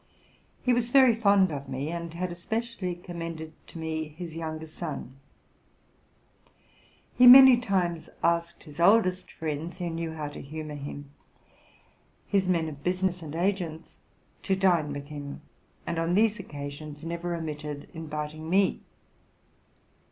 He 0.63 0.73
was 0.73 0.89
very 0.89 1.13
fond 1.13 1.51
of 1.51 1.69
me, 1.69 1.91
and 1.91 2.11
had 2.15 2.31
especially 2.31 2.95
commended 2.95 3.53
to 3.67 3.77
me 3.77 4.07
his 4.07 4.35
younger 4.35 4.65
son. 4.65 5.17
He 7.13 7.27
many 7.27 7.55
times 7.57 8.09
asked 8.23 8.63
his 8.63 8.79
oldest 8.79 9.31
friends, 9.31 9.77
who 9.77 9.91
knew 9.91 10.13
how 10.13 10.29
to 10.29 10.41
humor 10.41 10.73
him, 10.73 11.11
his 12.25 12.47
men 12.47 12.67
of 12.67 12.81
business 12.83 13.21
and 13.21 13.35
agents, 13.35 13.97
to 14.41 14.55
dine 14.55 14.91
with 14.91 15.09
him, 15.09 15.41
and 15.85 15.99
on 15.99 16.15
these 16.15 16.39
occasions 16.39 17.03
never 17.03 17.35
omitted 17.35 17.87
inviting 17.93 18.49
me. 18.49 18.81